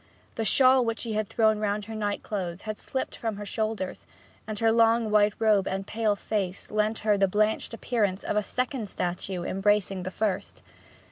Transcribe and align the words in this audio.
The 0.33 0.45
shawl 0.45 0.83
which 0.83 0.97
she 1.01 1.13
had 1.13 1.27
thrown 1.29 1.59
round 1.59 1.85
her 1.85 1.93
nightclothes 1.93 2.63
had 2.63 2.79
slipped 2.79 3.15
from 3.15 3.35
her 3.35 3.45
shoulders, 3.45 4.07
and 4.47 4.57
her 4.57 4.71
long 4.71 5.11
white 5.11 5.35
robe 5.37 5.67
and 5.67 5.85
pale 5.85 6.15
face 6.15 6.71
lent 6.71 6.97
her 7.05 7.19
the 7.19 7.27
blanched 7.27 7.71
appearance 7.71 8.23
of 8.23 8.35
a 8.35 8.41
second 8.41 8.89
statue 8.89 9.43
embracing 9.43 10.01
the 10.01 10.09
first. 10.09 10.63